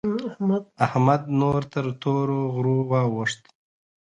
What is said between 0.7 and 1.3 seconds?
احمد